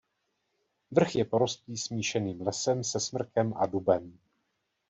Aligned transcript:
Vrch 0.91 1.15
je 1.15 1.25
porostlý 1.25 1.77
smíšeným 1.77 2.41
lesem 2.41 2.83
se 2.83 2.99
smrkem 2.99 3.53
a 3.57 3.65
dubem. 3.65 4.19